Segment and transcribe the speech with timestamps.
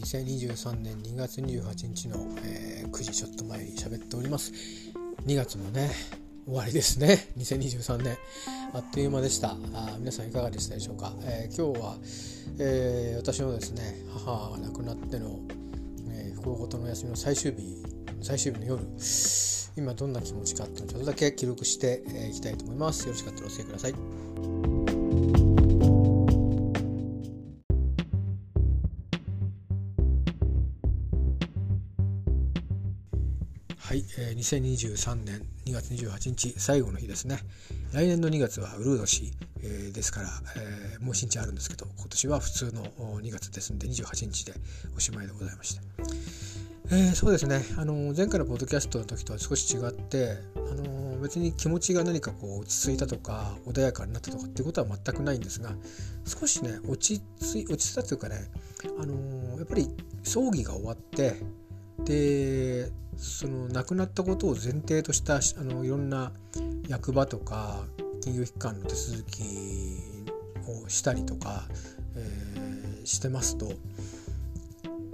[0.00, 4.52] 2023年2月28日の、えー、9時ちょっと前に喋っております。
[5.26, 5.90] 2月もね
[6.46, 7.28] 終わりですね。
[7.38, 8.16] 2023年
[8.72, 9.50] あっという間でした。
[9.74, 11.96] あ皆さんいかがでしたでしょうか、えー、今日は、
[12.58, 15.38] えー、私のですね母が亡くなっての、
[16.10, 17.82] えー、不幸事の休みの最終日
[18.22, 18.82] 最終日の夜
[19.76, 23.06] 今どんな気持ちかっていうのをちょっとだけ記録してい、えきたいと思います。
[23.06, 24.79] よろしかったらお付き合いください。
[33.90, 37.40] はい、えー、2023年2月28日最後の日ですね。
[37.92, 39.32] 来年の2月はウルード氏、
[39.64, 42.84] えー、ですから、えー、もう1日あるんですけど今年は普通の
[43.20, 44.52] 2月ですので28日で
[44.96, 45.82] おしまいでございました、
[46.92, 47.64] えー、そうですね。
[47.78, 55.72] あの前回のポッドキャストの時とは少し違ってあの別に気持ちが何かこう落ち着いたとか穏やかになったとかっていうことは全くないんですが
[56.24, 58.36] 少しね落ち着い落ち着いたというかね
[59.00, 59.88] あのやっぱり
[60.22, 61.42] 葬儀が終わって
[62.04, 66.32] でその亡くなったことを前提としたあのいろんな
[66.88, 67.84] 役場とか
[68.22, 69.42] 金融機関の手続き
[70.66, 71.64] をしたりとか、
[72.16, 73.72] えー、してますと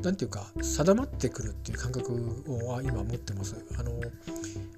[0.03, 2.13] 何ていうか定まってくるっていう感覚
[2.49, 3.57] を今持ってます。
[3.77, 3.91] あの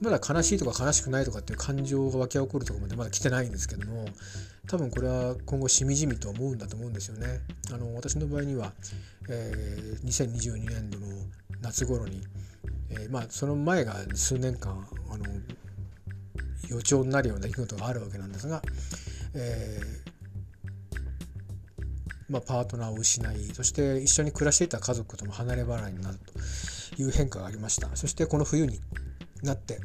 [0.00, 4.06] まだ悲しいとか悲しくないとかっていう感情が湧き起こるとこまでまだ来てないんですけども
[4.68, 7.40] 多分これは今後しみじみと思うんだと思うんですよね。
[7.72, 8.72] あの私の場合には、
[9.28, 11.06] えー、2022年度の
[11.60, 12.22] 夏頃に、
[12.90, 15.24] えー、まあその前が数年間あの
[16.68, 18.62] 予兆になるような出来事があるわけなんですが、
[19.34, 20.08] えー、
[22.28, 26.18] まあ、パートナーを失いそして一緒に暮らしていた家族とも離れ離れになる
[26.96, 27.94] という変化がありました。
[27.94, 28.80] そしてこの冬に
[29.42, 29.80] なって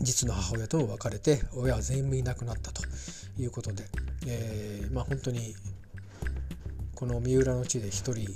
[0.00, 2.82] 実の母親とも別れて親は全員いなくなったと
[3.38, 3.84] いうことで、
[4.26, 5.54] えー、まあ本当に
[6.94, 8.26] この三浦の地で一人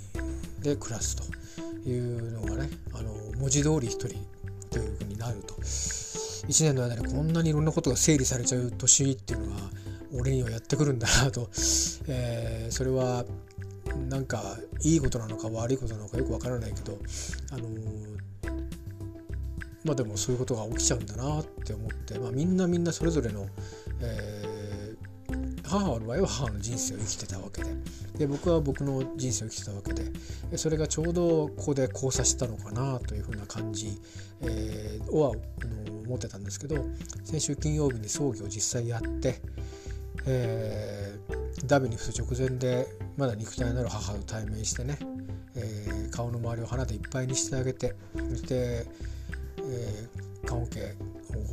[0.60, 4.08] で暮らすというのがねあの文字通り一人
[4.70, 5.54] というふうになると。
[5.56, 9.62] 1年の間にこんなにいろんなことが整理されちゃう年っていうのが
[10.14, 11.48] 俺にはやってくるんだなと、
[12.06, 13.24] えー、それは
[14.08, 14.42] なんか
[14.82, 16.98] いいことなのか悪いことなのかよくわからないけど
[17.52, 17.68] あの
[19.84, 23.46] まあでもそういうことが起きちゃうんだなって思って、まあ、みんなみんなそれぞれの、
[24.00, 24.61] えー
[25.78, 27.70] 母の場合は母の人生を生きてたわけで。
[28.18, 30.12] で僕は僕の人生を生きてたわけで。
[30.58, 33.98] それがちょうどここで交差したのかなというふうな感じ、
[34.42, 35.32] えー、は
[36.04, 36.76] 思ってたんですけど
[37.24, 39.40] 先週金曜日に葬儀を実際やって、
[40.26, 44.98] えー、ダビに伏す直前でまだ肉体のある母と対面してね、
[45.54, 48.86] えー、顔の周りを花でいっぱいにしてあげてそして、
[49.58, 50.80] えー、棺桶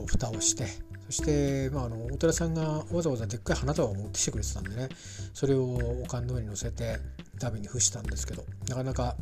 [0.02, 0.66] を蓋をして
[1.10, 4.90] そして、まあ、あのお寺さんがわざわざでっかい花束を持ってきてくれてたんでね
[5.34, 5.64] それを
[6.04, 6.98] おかんの上に乗せて
[7.40, 9.16] 旅に付したんですけどなかなか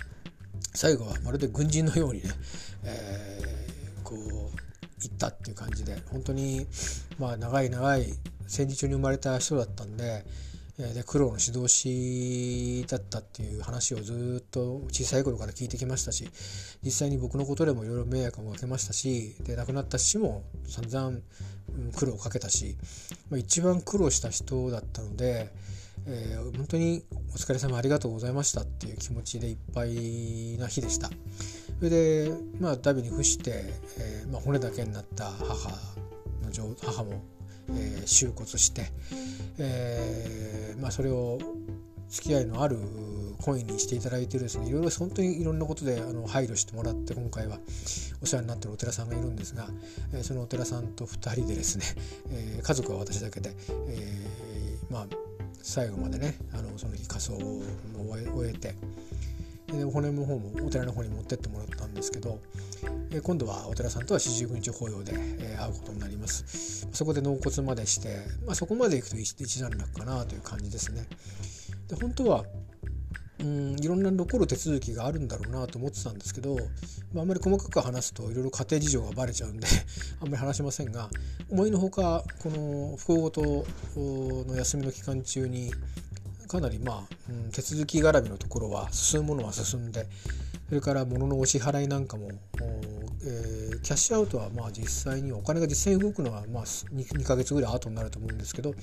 [0.73, 2.29] 最後はまるで軍人のようにね、
[2.83, 4.19] えー、こう
[5.01, 6.67] 行ったっていう感じで本当に
[7.17, 8.07] まあ長い長い
[8.47, 10.25] 戦時中に生まれた人だったんで
[10.77, 16.29] で苦労の指導士だったっていう話をずっと小さい頃から聞いてきましたし
[16.83, 21.17] 実際に僕のことでもいろいろ迷惑もかけましたしで亡くなった父も散々
[21.97, 22.77] 苦労をかけたし、
[23.31, 25.51] まあ、一番苦労した人だったので、
[26.05, 31.09] えー、本当にお疲れ様ありがとうございましたっていう気持ちでいっぱいな日でした。
[31.79, 33.65] それで、まあ、ダビに付して、
[33.99, 35.69] えーまあ、骨だけになった母
[36.41, 37.23] の母も
[37.69, 38.91] えー、収骨して、
[39.59, 41.39] えーまあ、それを
[42.09, 42.79] 付き合いのある
[43.41, 47.59] コインにしていただいてですねいろいろ本当にいろんなことであの配慮してもらって今回は
[48.21, 49.67] お世話になってるお寺さんがいるんですが、
[50.13, 51.85] えー、そのお寺さんと2人でですね、
[52.31, 53.53] えー、家族は私だけで、
[53.87, 55.07] えー、まあ
[55.61, 57.61] 最後までねあのその日仮装を
[58.07, 58.75] 終えて
[59.67, 62.39] で骨の方もお寺の方に持ってってもらったんですけど、
[63.11, 66.87] え今度はお寺さんとは四十九日法要で、え会うことになります。
[66.93, 71.05] そこで納骨までして、まあ、そこまで行くと一段落かなという感じですね。
[71.89, 72.45] で本当は
[73.39, 76.55] うんいろんな残る手続きがあるんだろうなと思ってたんですけど、
[77.13, 79.67] まあ、あんまり細かく話すといろいろ家庭事情がバレちゃうんで
[80.21, 81.09] あんまり話しませんが
[81.49, 83.65] 思いのほかこの不幸事
[84.47, 85.71] の休みの期間中に
[86.47, 90.07] かなりまあ、うん、手続き絡みのところは進むものは進んで
[90.69, 92.29] それから物のお支払いなんかも、
[93.23, 98.73] えー、キャッシュアウトはまあ実際にお金が実際に動くのはまあ 2, 2ヶ月ぐらい後になると思うんですけど、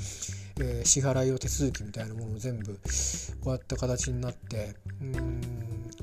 [0.60, 5.40] えー、支払いを手続きみたいなものを全部終わった形になってうん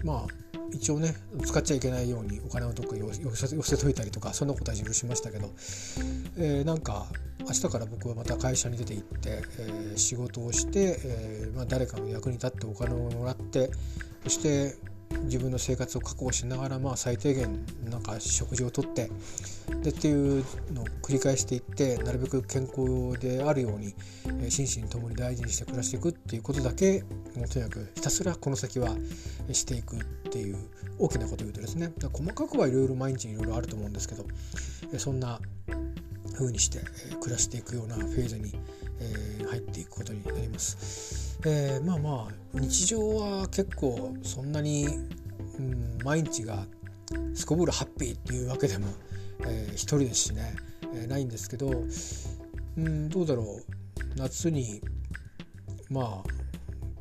[0.03, 5.51] まあ一応ね使っちゃいけないようにお金をどっか寄せ寄せといたりとかそんなことは自分しましたけど、
[6.37, 7.05] えー、なんか
[7.39, 13.69] 明日から僕はまた会社に出て行って、えー、仕事をして、えーまあ、誰かの役に立ってお金をもらって
[14.23, 14.75] そして
[15.23, 19.09] 自分の生活を確保しながら、まあ、最低限なんか食事をとって
[19.81, 20.43] でっていう
[20.73, 23.95] のを繰り返していってなるべく健康であるように、
[24.43, 27.03] え心身ともに大事にして暮らしていくっていうことだけ
[27.35, 28.95] もうとにかくひたすらこの先は
[29.51, 29.99] していくっ
[30.29, 30.57] ていう
[30.99, 34.25] 大きなことを言うとですね細かくはいろいろ毎日いろいろあると思うんですけど
[34.97, 35.39] そんな
[36.35, 36.79] 風にして
[37.19, 38.53] 暮らしていくようなフェーズに
[39.49, 41.39] 入っていくことになります。
[41.45, 44.87] えー、まあまあ日常は結構そんなに、
[45.57, 46.65] うん、毎日が
[47.33, 48.87] すこぶるハッピーっていうわけでも、
[49.45, 50.55] えー、一人ですしね、
[50.93, 51.83] えー、ないんですけど、
[52.77, 53.63] うん、どうだろう
[54.15, 54.81] 夏に
[55.89, 56.29] まあ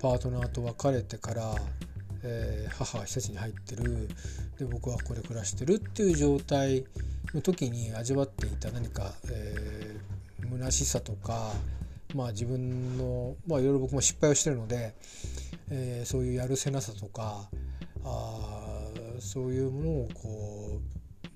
[0.01, 1.55] パートナーと別れてから、
[2.23, 4.09] えー、母は施設に入ってる
[4.59, 6.85] で僕はここで暮らしてるっていう状態
[7.35, 11.53] の時に味わっていた何か、えー、虚しさとか、
[12.15, 14.95] まあ、自分の、まあ、いろいろ僕も失敗をしてるので、
[15.71, 17.49] えー、そういうやるせなさとか
[18.05, 18.61] あ
[19.21, 20.81] そういうものをこ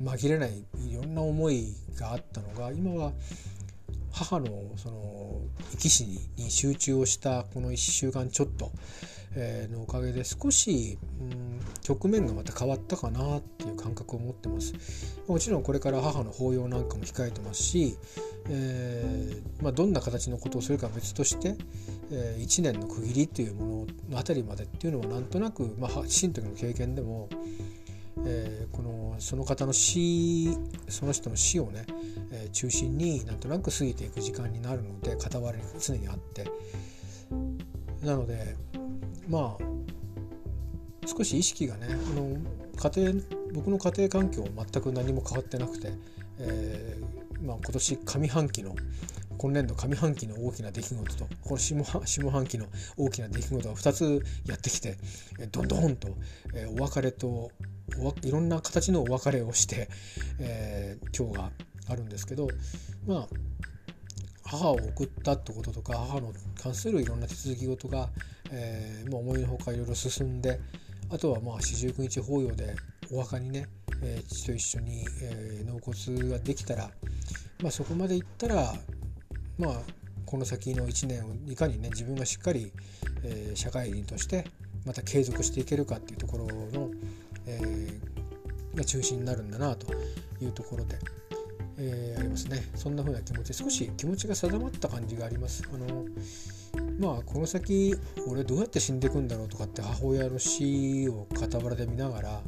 [0.01, 3.13] う紛れないいろんな思いがあったのが今は
[4.13, 5.41] 母のその
[5.73, 6.05] 生き死
[6.37, 8.71] に集中をしたこの1週間ちょっと、
[9.35, 14.73] えのおかげで少し、うん、局面がまた変わったかなっていう感覚を持ってます。
[15.27, 17.99] もちろんこれから母の法要なんかも控えてますし、
[18.49, 21.57] えー、まあ、どんな形のことをするか別として、
[22.11, 27.29] えー、1年の区切りっていうもののあたりまでっていうのはなんとなく、まあ、死の時の経験でも、
[28.25, 30.57] えー、このその方の死
[30.89, 31.85] その人の死をね、
[32.33, 36.45] え中心になんとなく過ぎていく時間になるので傍らに常にあって。
[38.03, 38.55] なので
[39.29, 39.75] まあ
[41.07, 42.37] 少し意識がねあの
[42.77, 45.93] 家庭僕の家庭環境全く何も変わってなくて、
[46.39, 48.75] えー、まあ、今年上半期の
[49.39, 52.67] 今年度上半期の大きな出来事とこの下下半期の
[52.97, 54.97] 大きな出来事が2つやってきて
[55.51, 56.09] どんどんと、
[56.55, 57.51] え、お別れと
[58.23, 59.89] いろんな形のお別れをして、
[60.39, 61.51] えー、今日が
[61.89, 62.49] あるんですけど
[63.07, 63.29] まあ
[64.45, 68.09] 母を送ったってこととか母の関するいろんな手続き事が、
[68.51, 70.61] えー、まあ、思いのほかいろいろ進んで
[71.11, 72.75] あとはまあ四十九日法要で
[73.11, 73.67] お墓にね、
[74.03, 76.91] えー、父と一緒に、えー、納骨ができたら、
[77.63, 78.75] まあ、そこまでいったら
[79.59, 79.81] まあ
[80.27, 82.73] この先の1年をいかにね自分がしっかり、
[83.23, 84.47] えー、社会人として
[84.85, 86.91] また継続していけるかっていうところの、
[87.47, 89.87] えー、が中心になるんだなと
[90.43, 90.99] いうところで、
[91.79, 95.63] えー、ありますねそんな風な気持ち少し気持ちが定まった感じがあります。
[95.73, 96.05] あの
[96.99, 97.95] まあこの先
[98.27, 102.41] 俺どうやって死んでいくんだろうとかって母親の死を傍らで見ながら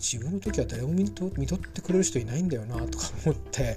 [0.00, 3.76] 自分の時は誰も見と見とってくれる人いないんだよなとか思って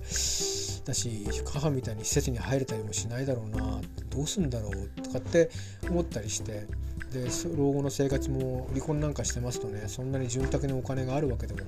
[0.85, 5.49] だし母みたいに施設に入れたりもしないだろうなどうすんだろうとかって
[5.89, 6.65] 思ったりして
[7.11, 7.27] で
[7.57, 11.59] 老後の生活も離婚なんかしてますとねそんなに潤沢にお金があるわけでも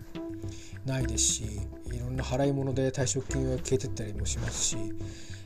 [0.85, 1.43] ないですし
[1.91, 4.77] いろんな払い物で退職金が消えてったりもしますし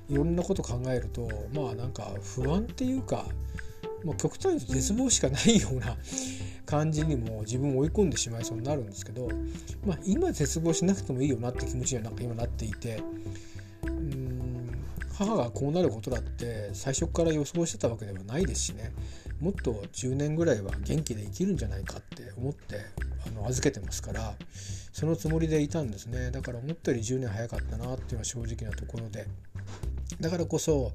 [0.08, 3.26] いろんなこと考えるとまあなんか不安っていうか
[4.04, 5.96] もう極端に絶望しかないような
[6.70, 9.28] 感じにも自分を追い込んでしまいそうになるんですけど、
[9.84, 13.02] まあ、今絶望しなくてもいいよなって気持ちにはなんか今なっていて
[13.88, 14.70] うん
[15.18, 18.94] 母がこうなることだって最初から予想してたわけではないですしね。
[19.42, 22.86] もっと10年ぐらいは元気で生きるんじゃないかって思って
[23.26, 24.34] あの預けてますから
[24.92, 26.30] そのつもりでいたんですね。
[26.30, 29.26] だから思ったより10年早かったなっていうのは正直なところで。
[30.22, 30.92] だからこそ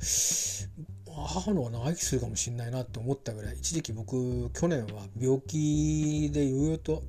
[1.17, 7.03] 母の方が長生きするかもしれないなって思ったぐらい一時期僕去年は病気でいろいろと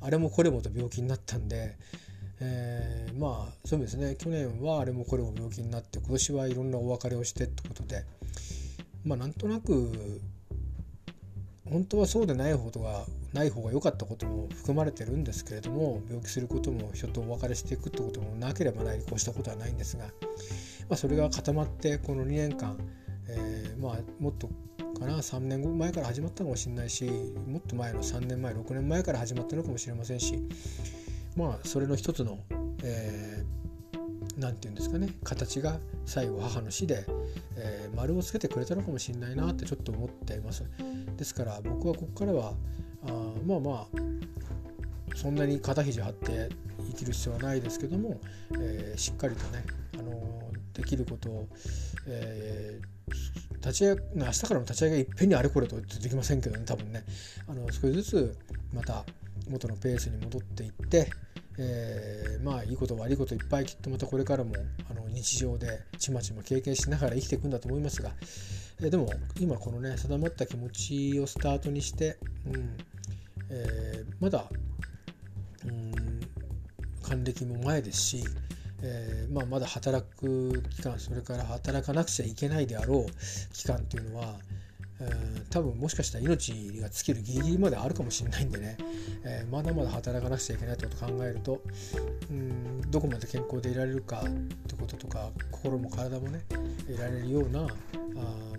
[0.00, 1.76] あれもこれもと病気になったんで、
[2.40, 4.16] えー、まあそうですね。
[4.18, 8.04] 去年はあれもこれも病気になって今年はいろんなお別れをしてってことで
[9.04, 10.20] まあなんとなく
[11.70, 20.04] 本当はそうでないことがない方が良かったことも含まれてるんですけれども病気することも人とお別れしていくってこともなければないこうしたことはないんですが
[20.92, 22.76] まあ、それが固まってこの2年間、
[23.82, 24.48] まあもっと
[24.98, 27.04] かな3年前から始まったかもしれないし
[27.46, 30.38] もっと前の3年前6年前から始まったのかもしれませんし
[31.36, 37.04] まあそれの一つの何、えー、て言うんですかね形が最後母の死で、
[37.56, 40.64] えー、丸をつけてくれたのかもしれないなってちょっと思っています。
[41.16, 42.54] ですから僕はここからは
[43.06, 43.12] あ
[43.46, 43.86] まあまあ
[45.16, 46.48] そんなに肩肘張って
[46.90, 48.20] 生きる必要はないですけども、
[48.58, 51.48] えー、しっかりとね、あのできることを、
[52.06, 57.04] えー、立ち上げ明日からの立ち上げいっぺんにあれこれとできませんけどね多分ね。
[57.48, 58.36] あの少しずつ
[58.74, 59.04] また
[59.48, 61.10] 元のペースに戻っていって、
[61.58, 64.54] えー、まあいいこと悪いこといっぱいきっとまたこれからも
[64.90, 68.10] あの日常でちまちま経験しながら生きていくんだと思いますが、
[68.80, 72.76] えー、でも今このね定まった気持ちをスタートにして、うん
[73.50, 74.46] えー、まだ
[75.64, 75.92] うん
[77.02, 78.24] 還暦も前ですし、
[78.82, 84.34] えーまあ、まだ働く期間それから働かなくちゃいけないであろう期間っていうのは、
[85.00, 88.76] えー、多分もしかしたら命が尽きるギリギリまであるかもしれないんでね、
[89.24, 91.62] えー、まだまだ働かなくちゃいけないってことを考えると
[92.30, 94.30] うんどこまで健康でいられるかっ
[94.68, 96.44] てこととか心も体もね
[96.88, 97.66] いられるようなあ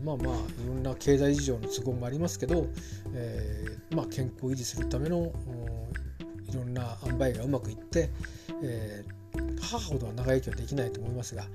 [0.03, 2.68] まあまあいろんな経済事情の都合もありますけど、
[3.13, 5.32] えーまあ、健康を維持するための
[6.50, 8.10] いろんな塩梅がうまくいって、
[8.63, 9.23] えー、
[9.63, 11.46] 母ほどは長生きはできないと思いますが、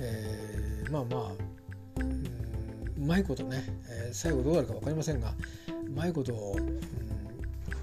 [0.00, 1.30] えー、まあまあ
[2.96, 5.34] うまいことね、えー、最後どうなるか分かりませんが
[5.86, 6.80] うまいことを、うん、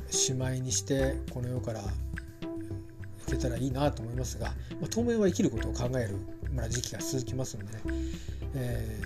[0.10, 1.86] しまいにしてこの世からい
[3.28, 4.48] けたらいいなと思いますが、
[4.80, 6.18] まあ、当面は生きることを考える、
[6.54, 7.82] まあ、時期が続きますのでね、
[8.56, 9.02] え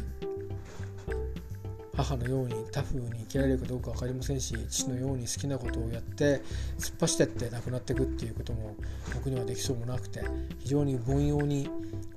[2.04, 6.42] 母のようにタフに生きられるかどうか分かりませんし父のように好きなことをやって
[6.78, 8.76] 突っ走ってって亡くなっていくっていうことも
[9.14, 10.22] 僕にはできそうもなくて
[10.60, 11.70] 非常に凡庸に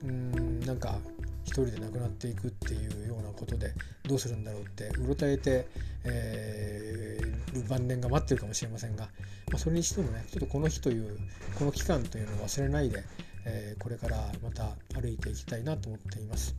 [0.04, 0.98] うんなんか
[1.44, 3.72] 一人で亡くなっていくっていうようなことで
[4.04, 5.66] どうするんだろうってうろたえて、
[6.04, 9.06] えー、る晩年が待ってるかもしれませんが、
[9.50, 11.18] まあ、それにしてもねちょっとこの日という
[11.58, 13.02] この期間というのを忘れないで、
[13.44, 16.54] えー、これからまた歩いていきたいなと思っています。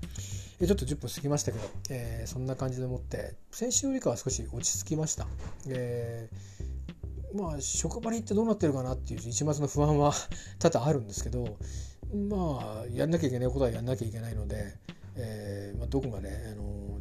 [0.60, 5.28] えちょっと10分過ぎましたけど、えー、そんな感じでもって先週よりかは少し落ち着きました。
[5.68, 6.30] え、
[7.34, 10.13] まあ職場に行ってどうなってるかなっていう一末の不安は
[10.60, 11.58] 多々あるんですけど
[12.13, 14.75] まあやんなきゃいけないことはやんなきゃいけないので、
[15.16, 17.00] えまあ、どこまで、あの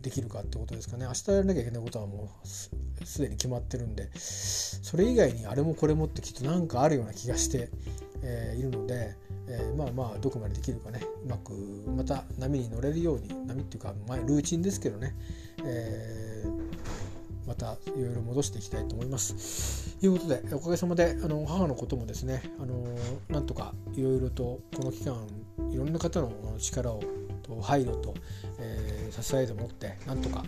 [0.00, 7.70] できるかってことですかね明日やらなきゃいけないことはもうすでに決まってるんでそれ以外にあれもこれもってきっと何かあるような気がして、
[8.26, 9.14] えー、いるので、
[9.46, 11.52] えー、まあまあどこまでできるかねうまく
[11.94, 15.14] また波に乗れるように波っていうか、まあ、ルーチンですけどね、
[15.62, 19.98] えー、またいろいろ戻していきたいと思います。
[20.00, 22.82] ということでおかげさまであの母のこともですねあの
[23.28, 25.16] なんとかいろいろとこの期間
[25.70, 27.02] いろんな方の力を
[27.42, 28.14] と配慮と、
[28.58, 30.44] えー、支えでもってなんとか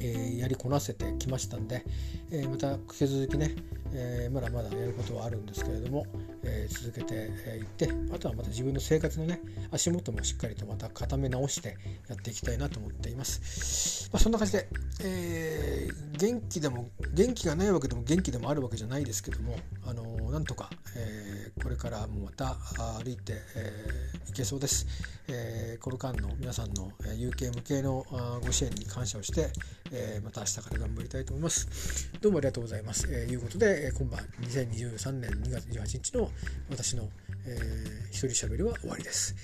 [0.00, 1.84] えー、やりこなせてきましたんで、
[2.30, 3.54] えー、また引き続きね、
[3.92, 6.06] えー、まだまだやることはあるんですけれども、
[6.42, 11.76] え続けていってあとはまた自分の生活のね足元もしっかりとまた固め直して
[12.08, 14.68] やっていきたいなと思っています、まあ、そんな感じで、
[15.04, 19.56] え元気でも元気がないわけでも元気でもあるわけじゃないですけども
[19.86, 22.56] あのなんとか、えこれからもまた
[23.02, 24.86] 歩いてい、えけそうです、
[25.28, 28.04] えこの間の皆さんの有形無形の
[28.44, 29.50] ご支援に感謝をして、
[29.92, 32.10] えー、また明日から頑張りたいと思います。
[32.20, 33.08] どうもありがとうございます。
[33.10, 36.30] えー、いうことで、えー、今晩2023年2月28日の
[36.70, 37.08] 私の、
[37.46, 39.34] えー、一人喋りは終わりです、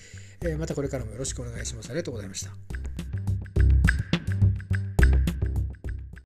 [0.43, 0.59] えー。
[0.59, 1.90] またこれからもよろしくお願いします。
[1.90, 3.15] ありがとうございました。